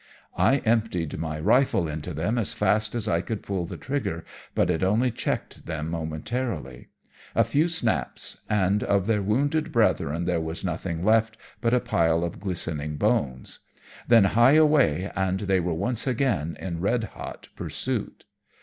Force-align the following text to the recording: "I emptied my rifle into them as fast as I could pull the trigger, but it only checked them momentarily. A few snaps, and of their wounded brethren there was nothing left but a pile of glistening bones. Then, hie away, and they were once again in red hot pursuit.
"I 0.39 0.63
emptied 0.65 1.19
my 1.19 1.39
rifle 1.39 1.87
into 1.87 2.11
them 2.11 2.39
as 2.39 2.53
fast 2.53 2.95
as 2.95 3.07
I 3.07 3.21
could 3.21 3.43
pull 3.43 3.67
the 3.67 3.77
trigger, 3.77 4.25
but 4.55 4.71
it 4.71 4.81
only 4.81 5.11
checked 5.11 5.67
them 5.67 5.91
momentarily. 5.91 6.87
A 7.35 7.43
few 7.43 7.67
snaps, 7.69 8.39
and 8.49 8.83
of 8.83 9.05
their 9.05 9.21
wounded 9.21 9.71
brethren 9.71 10.25
there 10.25 10.41
was 10.41 10.65
nothing 10.65 11.05
left 11.05 11.37
but 11.61 11.75
a 11.75 11.79
pile 11.79 12.23
of 12.23 12.39
glistening 12.39 12.95
bones. 12.97 13.59
Then, 14.07 14.23
hie 14.23 14.53
away, 14.53 15.11
and 15.15 15.41
they 15.41 15.59
were 15.59 15.71
once 15.75 16.07
again 16.07 16.57
in 16.59 16.81
red 16.81 17.03
hot 17.13 17.49
pursuit. 17.55 18.25